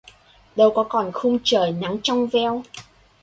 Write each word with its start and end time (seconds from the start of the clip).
Đâu 0.55 0.71
có 0.75 0.83
còn 0.83 1.11
khung 1.13 1.39
trời 1.43 1.71
nắng 1.71 1.97
trong 2.03 2.27
veo 2.27 2.63